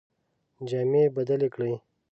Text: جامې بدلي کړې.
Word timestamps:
جامې 0.69 1.03
بدلي 1.15 1.47
کړې. 1.55 1.73